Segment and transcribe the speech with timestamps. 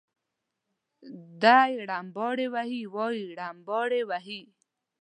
[1.43, 4.41] دی رمباړې وهي وایم رمباړې وهي.